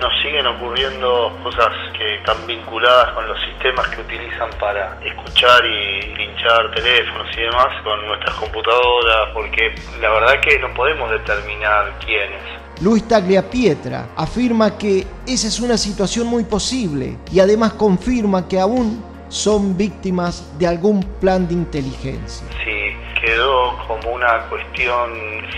nos 0.00 0.12
siguen 0.22 0.46
ocurriendo 0.46 1.30
cosas 1.42 1.68
que 1.96 2.16
están 2.16 2.46
vinculadas 2.46 3.12
con 3.12 3.28
los 3.28 3.38
sistemas 3.42 3.86
que 3.88 4.00
utilizan 4.00 4.48
para 4.58 4.98
escuchar 5.04 5.62
y 5.64 6.00
linchar 6.16 6.74
teléfonos 6.74 7.28
y 7.36 7.40
demás 7.42 7.68
con 7.84 8.06
nuestras 8.06 8.34
computadoras, 8.36 9.28
porque 9.34 9.74
la 10.00 10.08
verdad 10.10 10.40
que 10.40 10.58
no 10.58 10.72
podemos 10.72 11.10
determinar 11.10 11.98
quiénes. 12.04 12.40
Luis 12.80 13.06
Tagliapietra 13.06 14.08
afirma 14.16 14.78
que 14.78 15.06
esa 15.26 15.48
es 15.48 15.60
una 15.60 15.76
situación 15.76 16.26
muy 16.26 16.44
posible 16.44 17.18
y 17.30 17.40
además 17.40 17.74
confirma 17.74 18.48
que 18.48 18.58
aún 18.58 19.04
son 19.28 19.76
víctimas 19.76 20.58
de 20.58 20.66
algún 20.66 21.02
plan 21.20 21.46
de 21.46 21.54
inteligencia. 21.54 22.46
Sí, 22.64 22.79
como 23.90 24.12
una 24.12 24.46
cuestión 24.48 25.10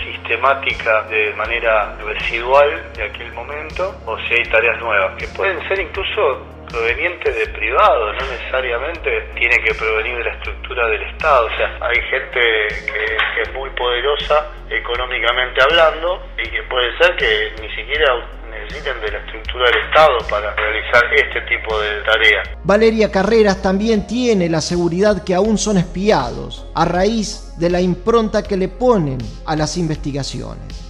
sistemática 0.03 1.03
de 1.03 1.35
manera 1.35 1.95
residual 2.03 2.91
de 2.95 3.03
aquel 3.03 3.31
momento, 3.33 3.93
o 4.07 4.17
si 4.21 4.33
hay 4.33 4.43
tareas 4.45 4.81
nuevas, 4.81 5.13
que 5.19 5.27
pueden 5.27 5.61
ser 5.67 5.79
incluso 5.79 6.41
provenientes 6.73 7.35
de 7.35 7.47
privado, 7.53 8.13
no 8.13 8.25
necesariamente 8.31 9.29
tiene 9.37 9.57
que 9.63 9.75
provenir 9.75 10.17
de 10.17 10.23
la 10.23 10.33
estructura 10.33 10.87
del 10.87 11.03
Estado. 11.03 11.45
O 11.45 11.55
sea, 11.55 11.77
hay 11.81 12.01
gente 12.09 12.39
que, 12.39 13.17
que 13.35 13.41
es 13.43 13.53
muy 13.53 13.69
poderosa 13.77 14.51
económicamente 14.69 15.61
hablando 15.61 16.19
y 16.35 16.49
que 16.49 16.63
puede 16.63 16.97
ser 16.97 17.15
que 17.15 17.53
ni 17.61 17.69
siquiera 17.75 18.09
necesiten 18.49 18.99
de 19.01 19.11
la 19.11 19.19
estructura 19.19 19.65
del 19.69 19.83
Estado 19.85 20.17
para 20.29 20.55
realizar 20.55 21.03
este 21.13 21.41
tipo 21.41 21.79
de 21.79 22.01
tareas. 22.01 22.49
Valeria 22.63 23.11
Carreras 23.11 23.61
también 23.61 24.07
tiene 24.07 24.49
la 24.49 24.61
seguridad 24.61 25.23
que 25.23 25.35
aún 25.35 25.59
son 25.59 25.77
espiados 25.77 26.65
a 26.73 26.85
raíz 26.85 27.53
de 27.59 27.69
la 27.69 27.81
impronta 27.81 28.41
que 28.41 28.57
le 28.57 28.67
ponen 28.67 29.19
a 29.45 29.55
las 29.55 29.77
investigaciones 29.77 30.83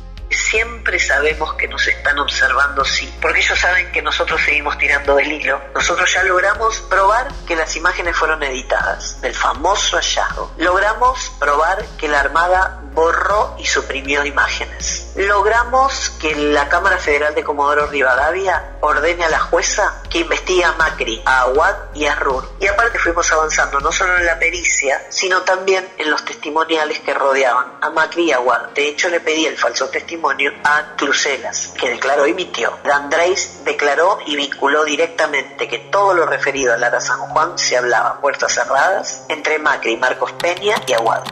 siempre 0.53 0.72
sabemos 0.99 1.53
que 1.55 1.67
nos 1.67 1.87
están 1.87 2.19
observando, 2.19 2.83
sí, 2.85 3.13
porque 3.21 3.39
ellos 3.39 3.57
saben 3.59 3.91
que 3.91 4.01
nosotros 4.01 4.41
seguimos 4.43 4.77
tirando 4.77 5.15
del 5.15 5.31
hilo. 5.31 5.61
Nosotros 5.73 6.11
ya 6.13 6.23
logramos 6.23 6.81
probar 6.81 7.27
que 7.47 7.55
las 7.55 7.75
imágenes 7.75 8.15
fueron 8.15 8.43
editadas 8.43 9.19
del 9.21 9.33
famoso 9.33 9.97
hallazgo. 9.97 10.53
Logramos 10.57 11.31
probar 11.39 11.83
que 11.97 12.07
la 12.07 12.19
Armada 12.19 12.82
borró 12.93 13.55
y 13.57 13.65
suprimió 13.65 14.25
imágenes. 14.25 15.11
Logramos 15.15 16.11
que 16.21 16.35
la 16.35 16.69
Cámara 16.69 16.97
Federal 16.97 17.35
de 17.35 17.43
Comodoro 17.43 17.87
Rivadavia 17.87 18.77
ordene 18.81 19.25
a 19.25 19.29
la 19.29 19.39
jueza 19.39 20.01
que 20.09 20.19
investigue 20.19 20.63
a 20.63 20.73
Macri, 20.73 21.21
a 21.25 21.41
Aguad 21.41 21.75
y 21.93 22.05
a 22.05 22.15
Rur. 22.15 22.49
Y 22.59 22.67
aparte 22.67 22.99
fuimos 22.99 23.31
avanzando 23.31 23.79
no 23.79 23.91
solo 23.91 24.17
en 24.17 24.25
la 24.25 24.39
pericia, 24.39 25.05
sino 25.09 25.41
también 25.41 25.87
en 25.97 26.09
los 26.09 26.23
testimoniales 26.25 26.99
que 26.99 27.13
rodeaban 27.13 27.77
a 27.81 27.89
Macri 27.89 28.25
y 28.25 28.31
a 28.31 28.37
Aguad. 28.37 28.69
De 28.69 28.87
hecho, 28.87 29.09
le 29.09 29.19
pedí 29.19 29.45
el 29.45 29.57
falso 29.57 29.89
testimonio 29.89 30.51
a 30.63 30.95
Crucelas, 30.97 31.73
que 31.79 31.89
declaró 31.89 32.27
y 32.27 32.33
mintió. 32.33 32.77
Andrés 32.91 33.63
declaró 33.65 34.19
y 34.25 34.35
vinculó 34.35 34.85
directamente 34.85 35.67
que 35.67 35.79
todo 35.79 36.13
lo 36.13 36.25
referido 36.25 36.73
a 36.73 36.77
Lara 36.77 37.01
San 37.01 37.19
Juan 37.19 37.57
se 37.57 37.77
hablaba 37.77 38.09
a 38.09 38.21
puertas 38.21 38.53
cerradas 38.53 39.25
entre 39.29 39.59
Macri, 39.59 39.97
Marcos 39.97 40.31
Peña 40.33 40.75
y 40.87 40.93
Aguad. 40.93 41.23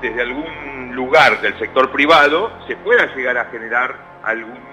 Desde 0.00 0.22
algún 0.22 0.94
lugar 0.94 1.40
del 1.40 1.58
sector 1.58 1.90
privado 1.90 2.50
se 2.66 2.76
pueda 2.76 3.14
llegar 3.14 3.38
a 3.38 3.46
generar 3.46 4.20
algún 4.22 4.70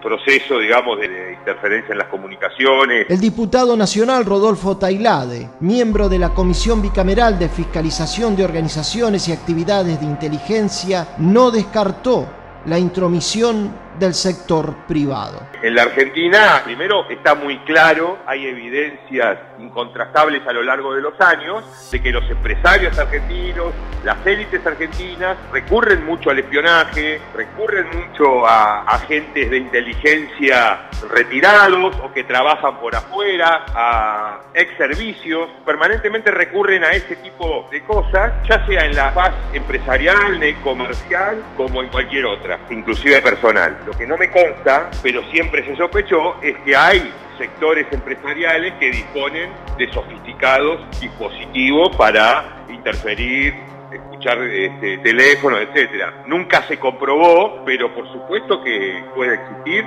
proceso, 0.00 0.58
digamos, 0.58 0.98
de, 0.98 1.36
interferencia 1.38 1.92
en 1.92 1.98
las 1.98 2.08
comunicaciones. 2.08 3.06
El 3.08 3.20
diputado 3.20 3.76
nacional 3.76 4.24
Rodolfo 4.24 4.76
Tailade, 4.76 5.48
miembro 5.60 6.08
de 6.08 6.18
la 6.18 6.30
Comisión 6.30 6.82
Bicameral 6.82 7.38
de 7.38 7.48
Fiscalización 7.48 8.36
de 8.36 8.44
Organizaciones 8.44 9.28
y 9.28 9.32
Actividades 9.32 10.00
de 10.00 10.06
Inteligencia, 10.06 11.08
no 11.18 11.50
descartó 11.50 12.26
la 12.66 12.78
intromisión 12.78 13.72
del 14.00 14.14
sector 14.14 14.74
privado. 14.88 15.40
En 15.62 15.74
la 15.74 15.82
Argentina, 15.82 16.62
primero, 16.64 17.08
está 17.08 17.34
muy 17.34 17.58
claro, 17.60 18.18
hay 18.26 18.46
evidencias 18.46 19.38
incontrastables 19.58 20.46
a 20.46 20.52
lo 20.52 20.62
largo 20.62 20.94
de 20.94 21.02
los 21.02 21.20
años 21.20 21.64
de 21.90 22.02
que 22.02 22.10
los 22.10 22.28
empresarios 22.30 22.98
argentinos, 22.98 23.72
las 24.02 24.26
élites 24.26 24.66
argentinas, 24.66 25.36
recurren 25.52 26.04
mucho 26.04 26.30
al 26.30 26.38
espionaje, 26.38 27.20
recurren 27.36 27.86
mucho 27.88 28.46
a 28.46 28.82
agentes 28.82 29.50
de 29.50 29.58
inteligencia 29.58 30.88
retirados 31.10 31.94
o 32.02 32.12
que 32.12 32.24
trabajan 32.24 32.78
por 32.78 32.96
afuera, 32.96 33.66
a 33.74 34.40
ex 34.54 34.76
servicios, 34.76 35.48
permanentemente 35.64 36.30
recurren 36.30 36.84
a 36.84 36.90
ese 36.90 37.16
tipo 37.16 37.68
de 37.70 37.82
cosas, 37.82 38.32
ya 38.48 38.64
sea 38.66 38.86
en 38.86 38.96
la 38.96 39.12
faz 39.12 39.34
empresarial, 39.52 40.40
comercial, 40.64 41.42
como 41.56 41.82
en 41.82 41.88
cualquier 41.88 42.26
otra, 42.26 42.58
inclusive 42.70 43.20
personal. 43.20 43.76
Lo 43.90 43.98
que 43.98 44.06
no 44.06 44.16
me 44.16 44.30
consta, 44.30 44.88
pero 45.02 45.20
siempre 45.32 45.64
se 45.64 45.74
sospechó, 45.74 46.40
es 46.40 46.56
que 46.58 46.76
hay 46.76 47.12
sectores 47.36 47.88
empresariales 47.90 48.74
que 48.74 48.88
disponen 48.88 49.50
de 49.76 49.92
sofisticados 49.92 50.78
dispositivos 51.00 51.96
para 51.96 52.62
interferir, 52.68 53.52
escuchar 53.92 54.38
este, 54.44 54.98
teléfonos, 54.98 55.62
etcétera. 55.62 56.22
Nunca 56.28 56.62
se 56.68 56.78
comprobó, 56.78 57.64
pero 57.64 57.92
por 57.92 58.06
supuesto 58.12 58.62
que 58.62 59.02
puede 59.12 59.34
existir. 59.34 59.84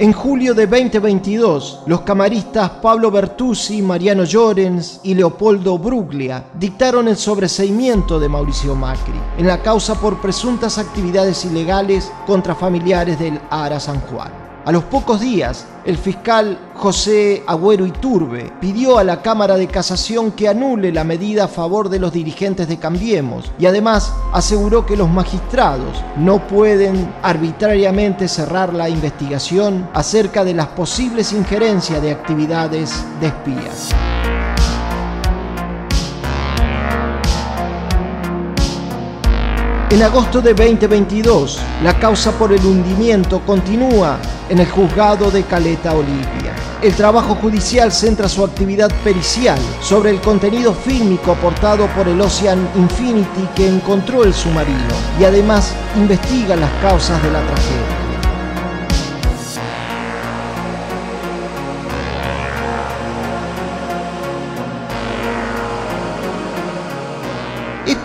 En 0.00 0.14
julio 0.14 0.54
de 0.54 0.66
2022, 0.66 1.80
los 1.84 2.00
camaristas 2.00 2.70
Pablo 2.80 3.10
Bertuzzi, 3.10 3.82
Mariano 3.82 4.24
Llorens 4.24 4.98
y 5.02 5.12
Leopoldo 5.12 5.76
Bruglia 5.76 6.42
dictaron 6.54 7.06
el 7.06 7.18
sobreseimiento 7.18 8.18
de 8.18 8.26
Mauricio 8.26 8.74
Macri 8.74 9.20
en 9.36 9.46
la 9.46 9.60
causa 9.60 10.00
por 10.00 10.18
presuntas 10.22 10.78
actividades 10.78 11.44
ilegales 11.44 12.10
contra 12.26 12.54
familiares 12.54 13.18
del 13.18 13.38
Ara 13.50 13.78
San 13.78 14.00
Juan. 14.00 14.39
A 14.66 14.72
los 14.72 14.84
pocos 14.84 15.20
días, 15.20 15.64
el 15.86 15.96
fiscal 15.96 16.58
José 16.74 17.42
Agüero 17.46 17.86
Iturbe 17.86 18.52
pidió 18.60 18.98
a 18.98 19.04
la 19.04 19.22
Cámara 19.22 19.56
de 19.56 19.66
Casación 19.66 20.32
que 20.32 20.48
anule 20.48 20.92
la 20.92 21.02
medida 21.02 21.44
a 21.44 21.48
favor 21.48 21.88
de 21.88 21.98
los 21.98 22.12
dirigentes 22.12 22.68
de 22.68 22.78
Cambiemos 22.78 23.50
y 23.58 23.64
además 23.64 24.12
aseguró 24.34 24.84
que 24.84 24.98
los 24.98 25.08
magistrados 25.08 26.04
no 26.18 26.46
pueden 26.46 27.10
arbitrariamente 27.22 28.28
cerrar 28.28 28.74
la 28.74 28.90
investigación 28.90 29.88
acerca 29.94 30.44
de 30.44 30.52
las 30.52 30.66
posibles 30.68 31.32
injerencias 31.32 32.02
de 32.02 32.12
actividades 32.12 33.02
de 33.18 33.28
espías. 33.28 33.94
En 39.90 40.04
agosto 40.04 40.40
de 40.40 40.54
2022, 40.54 41.58
la 41.82 41.98
causa 41.98 42.30
por 42.38 42.52
el 42.52 42.64
hundimiento 42.64 43.40
continúa 43.44 44.18
en 44.48 44.60
el 44.60 44.68
juzgado 44.70 45.32
de 45.32 45.42
Caleta 45.42 45.94
Olivia. 45.94 46.54
El 46.80 46.94
trabajo 46.94 47.34
judicial 47.34 47.90
centra 47.90 48.28
su 48.28 48.44
actividad 48.44 48.92
pericial 49.02 49.58
sobre 49.82 50.10
el 50.10 50.20
contenido 50.20 50.72
fílmico 50.72 51.32
aportado 51.32 51.88
por 51.88 52.06
el 52.06 52.20
Ocean 52.20 52.68
Infinity 52.76 53.48
que 53.56 53.66
encontró 53.66 54.22
el 54.22 54.32
submarino 54.32 54.94
y 55.18 55.24
además 55.24 55.74
investiga 55.96 56.54
las 56.54 56.70
causas 56.80 57.20
de 57.24 57.30
la 57.32 57.40
tragedia. 57.40 57.99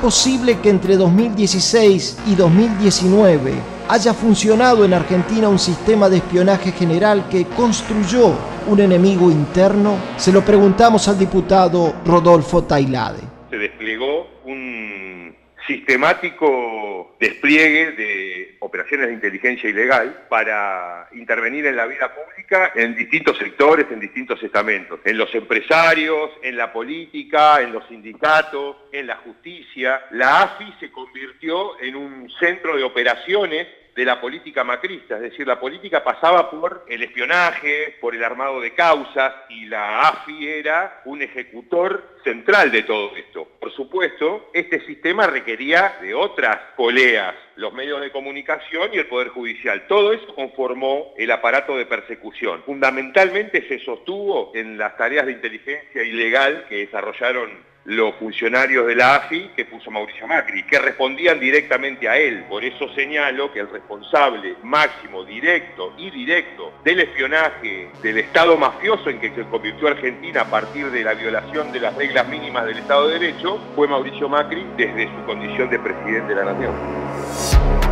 Posible 0.06 0.60
que 0.60 0.70
entre 0.70 0.98
2016 0.98 2.20
y 2.28 2.36
2019 2.36 3.54
haya 3.90 4.14
funcionado 4.14 4.86
en 4.86 4.94
Argentina 4.94 5.50
un 5.50 5.58
sistema 5.58 6.10
de 6.10 6.18
espionaje 6.18 6.72
general 6.74 7.28
que 7.28 7.46
construyó 7.46 8.36
un 8.68 8.80
enemigo 8.82 9.32
interno? 9.32 9.96
Se 10.18 10.32
lo 10.32 10.46
preguntamos 10.46 11.08
al 11.08 11.18
diputado 11.18 11.96
Rodolfo 12.06 12.66
Tailade. 12.66 13.22
Se 13.50 13.58
desplegó 13.58 14.28
un 14.46 15.36
sistemático 15.68 17.16
despliegue 17.20 17.92
de 17.92 18.58
operaciones 18.60 19.08
de 19.08 19.14
inteligencia 19.14 19.70
ilegal 19.70 20.26
para 20.30 21.08
intervenir 21.14 21.66
en 21.66 21.76
la 21.76 21.86
vida 21.86 22.14
pública 22.14 22.72
en 22.76 22.96
distintos 22.96 23.38
sectores, 23.38 23.88
en 23.92 24.00
distintos 24.00 24.42
estamentos, 24.44 25.00
en 25.04 25.18
los 25.18 25.34
empresarios, 25.34 26.32
en 26.44 26.58
la 26.58 26.72
política, 26.72 27.62
en 27.62 27.72
los 27.72 27.88
sindicatos, 27.88 28.78
en 28.92 29.08
la 29.08 29.18
justicia. 29.18 30.06
La 30.12 30.42
AFI 30.42 30.74
se 30.80 30.92
convirtió 30.92 31.80
en 31.80 31.96
un 31.96 32.30
centro 32.40 32.76
de 32.76 32.84
operaciones 32.84 33.68
de 33.96 34.04
la 34.04 34.20
política 34.20 34.66
macrista, 34.66 35.16
es 35.16 35.22
decir, 35.22 35.48
la 35.48 35.58
política 35.58 36.04
pasaba 36.04 36.52
por 36.52 36.86
el 36.90 37.02
espionaje, 37.02 37.96
por 38.02 38.14
el 38.14 38.26
armado 38.26 38.60
de 38.60 38.74
causas 38.74 39.34
y 39.48 39.68
la 39.68 40.02
AFI 40.02 40.50
era 40.50 41.02
un 41.06 41.22
ejecutor 41.22 42.16
central 42.22 42.72
de 42.72 42.84
todo 42.84 43.16
esto. 43.16 43.48
Por 43.58 43.72
supuesto, 43.72 44.50
este 44.54 44.86
sistema 44.86 45.28
requería 45.28 45.96
de 46.02 46.14
otras 46.14 46.58
poleas, 46.76 47.36
los 47.56 47.72
medios 47.72 48.02
de 48.02 48.12
comunicación 48.12 48.90
y 48.94 48.98
el 48.98 49.08
Poder 49.08 49.30
Judicial. 49.30 49.88
Todo 49.88 50.12
eso 50.12 50.36
conformó 50.36 51.14
el 51.18 51.32
aparato 51.32 51.78
de 51.78 51.86
persecución. 51.86 52.64
Fundamentalmente 52.64 53.66
se 53.66 53.80
sostuvo 53.80 54.52
en 54.54 54.78
las 54.78 54.98
tareas 54.98 55.26
de 55.26 55.32
inteligencia 55.32 56.04
ilegal 56.04 56.66
que 56.68 56.80
desarrollaron 56.80 57.75
los 57.86 58.16
funcionarios 58.16 58.88
de 58.88 58.96
la 58.96 59.16
AFI 59.16 59.52
que 59.56 59.66
puso 59.66 59.92
Mauricio 59.92 60.28
Macri, 60.28 60.64
que 60.64 60.80
respondían 60.80 61.40
directamente 61.40 62.10
a 62.10 62.18
él. 62.18 62.46
Por 62.50 62.64
eso 62.64 62.94
señalo 62.96 63.52
que 63.54 63.60
el 63.60 63.70
responsable 63.70 64.56
máximo, 64.64 65.24
directo 65.24 65.94
y 65.98 66.10
directo 66.10 66.74
del 66.84 67.02
espionaje 67.02 67.90
del 68.02 68.18
Estado 68.18 68.58
mafioso 68.58 69.10
en 69.10 69.20
que 69.20 69.30
se 69.36 69.44
convirtió 69.44 69.88
Argentina 69.88 70.42
a 70.42 70.50
partir 70.50 70.90
de 70.90 71.04
la 71.04 71.14
violación 71.14 71.72
de 71.72 71.80
las 71.80 71.96
reglas 71.96 72.28
mínimas 72.28 72.66
del 72.66 72.80
Estado 72.80 73.08
de 73.08 73.20
Derecho 73.20 73.60
fue 73.76 73.88
Mauricio 73.88 74.28
Macri 74.28 74.66
desde 74.76 75.06
su 75.06 75.26
condición 75.26 75.70
de 75.70 75.80
presidente 75.80 76.34
de 76.34 76.36
la 76.36 76.54
Nación. 76.54 77.85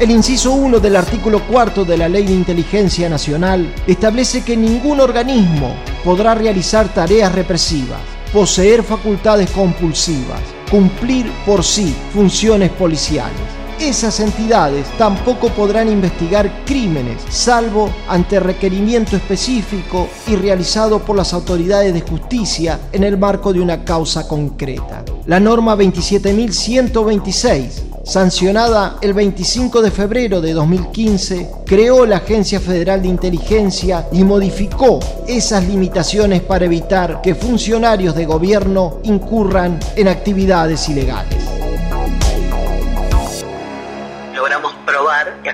El 0.00 0.10
inciso 0.10 0.52
1 0.52 0.80
del 0.80 0.96
artículo 0.96 1.42
4 1.46 1.84
de 1.84 1.98
la 1.98 2.08
Ley 2.08 2.24
de 2.24 2.32
Inteligencia 2.32 3.10
Nacional 3.10 3.74
establece 3.86 4.42
que 4.42 4.56
ningún 4.56 4.98
organismo 4.98 5.76
podrá 6.02 6.34
realizar 6.34 6.88
tareas 6.88 7.34
represivas, 7.34 8.00
poseer 8.32 8.82
facultades 8.82 9.50
compulsivas, 9.50 10.40
cumplir 10.70 11.30
por 11.44 11.62
sí 11.62 11.94
funciones 12.14 12.70
policiales. 12.70 13.36
Esas 13.78 14.20
entidades 14.20 14.86
tampoco 14.96 15.50
podrán 15.50 15.92
investigar 15.92 16.64
crímenes, 16.64 17.20
salvo 17.28 17.90
ante 18.08 18.40
requerimiento 18.40 19.16
específico 19.16 20.08
y 20.26 20.34
realizado 20.34 21.00
por 21.00 21.14
las 21.14 21.34
autoridades 21.34 21.92
de 21.92 22.00
justicia 22.00 22.80
en 22.92 23.04
el 23.04 23.18
marco 23.18 23.52
de 23.52 23.60
una 23.60 23.84
causa 23.84 24.26
concreta. 24.26 25.04
La 25.26 25.38
norma 25.38 25.76
27.126 25.76 27.89
sancionada 28.10 28.96
el 29.02 29.14
25 29.14 29.82
de 29.82 29.92
febrero 29.92 30.40
de 30.40 30.52
2015, 30.52 31.48
creó 31.64 32.04
la 32.04 32.16
Agencia 32.16 32.58
Federal 32.58 33.00
de 33.00 33.06
Inteligencia 33.06 34.08
y 34.10 34.24
modificó 34.24 34.98
esas 35.28 35.68
limitaciones 35.68 36.42
para 36.42 36.64
evitar 36.64 37.20
que 37.22 37.36
funcionarios 37.36 38.16
de 38.16 38.26
gobierno 38.26 38.98
incurran 39.04 39.78
en 39.94 40.08
actividades 40.08 40.88
ilegales. 40.88 41.49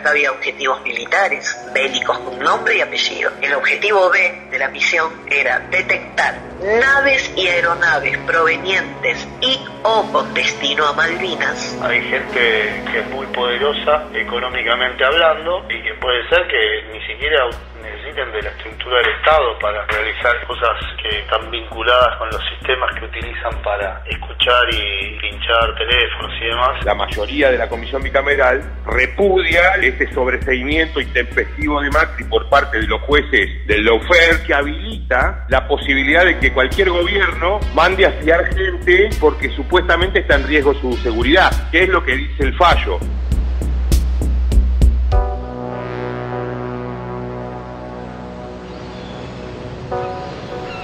Había 0.06 0.30
objetivos 0.32 0.82
militares, 0.82 1.56
bélicos 1.74 2.18
con 2.20 2.38
nombre 2.38 2.78
y 2.78 2.80
apellido. 2.80 3.30
El 3.40 3.54
objetivo 3.54 4.10
B 4.10 4.48
de 4.50 4.58
la 4.58 4.68
misión 4.68 5.12
era 5.28 5.60
detectar 5.70 6.34
naves 6.62 7.32
y 7.36 7.46
aeronaves 7.46 8.18
provenientes 8.18 9.26
y 9.40 9.58
o 9.82 10.10
con 10.12 10.32
destino 10.34 10.86
a 10.86 10.92
Malvinas. 10.94 11.78
Hay 11.82 12.02
gente 12.02 12.82
que 12.90 13.00
es 13.00 13.10
muy 13.10 13.26
poderosa 13.26 14.06
económicamente 14.14 15.04
hablando 15.04 15.64
y 15.68 15.82
que 15.82 15.94
puede 15.94 16.28
ser 16.28 16.46
que 16.48 16.92
ni 16.92 17.00
siquiera 17.06 17.44
necesiten 17.86 18.32
de 18.32 18.42
la 18.42 18.50
estructura 18.50 18.98
del 18.98 19.10
Estado 19.16 19.58
para 19.60 19.86
realizar 19.86 20.46
cosas 20.46 20.76
que 21.02 21.20
están 21.20 21.50
vinculadas 21.50 22.16
con 22.18 22.28
los 22.28 22.42
sistemas 22.50 22.94
que 22.98 23.04
utilizan 23.04 23.62
para 23.62 24.02
escuchar 24.06 24.64
y 24.72 25.18
pinchar 25.18 25.74
teléfonos 25.76 26.32
y 26.40 26.44
demás. 26.46 26.84
La 26.84 26.94
mayoría 26.94 27.50
de 27.50 27.58
la 27.58 27.68
comisión 27.68 28.02
bicameral 28.02 28.62
repudia 28.86 29.74
este 29.82 30.12
sobreseimiento 30.12 31.00
intempestivo 31.00 31.80
de 31.80 31.90
Macri 31.90 32.24
por 32.24 32.48
parte 32.48 32.80
de 32.80 32.86
los 32.86 33.00
jueces 33.02 33.66
del 33.66 33.84
lawfare 33.84 34.42
que 34.46 34.54
habilita 34.54 35.46
la 35.48 35.66
posibilidad 35.66 36.24
de 36.24 36.38
que 36.38 36.52
cualquier 36.52 36.90
gobierno 36.90 37.60
mande 37.74 38.06
a 38.06 38.12
fiar 38.12 38.46
gente 38.54 39.10
porque 39.20 39.50
supuestamente 39.50 40.20
está 40.20 40.36
en 40.36 40.46
riesgo 40.46 40.74
su 40.74 40.92
seguridad, 40.98 41.50
que 41.70 41.84
es 41.84 41.88
lo 41.88 42.02
que 42.02 42.16
dice 42.16 42.44
el 42.44 42.56
fallo. 42.56 42.98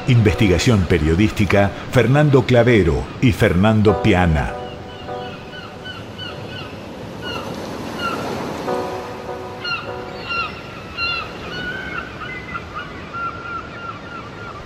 Investigación 0.08 0.84
periodística 0.88 1.70
Fernando 1.92 2.44
Clavero 2.44 3.04
y 3.20 3.30
Fernando 3.30 4.02
Piana. 4.02 4.52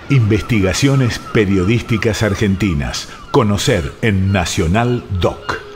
Investigaciones 0.09 1.19
periodísticas 1.19 2.23
argentinas. 2.23 3.07
Conocer 3.29 3.93
en 4.01 4.31
Nacional 4.31 5.03
Doc. 5.19 5.66